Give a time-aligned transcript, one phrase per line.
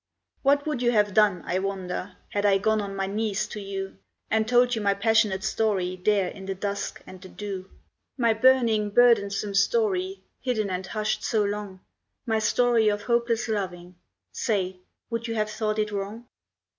[0.41, 3.99] What would you have done, I wonder, Had I gone on my knees to you
[4.31, 7.69] And told you my passionate story, There in the dusk and the dew?
[8.17, 11.81] My burning, burdensome story, Hidden and hushed so long
[12.25, 13.93] My story of hopeless loving
[14.31, 14.77] Say,
[15.11, 16.25] would you have thought it wrong?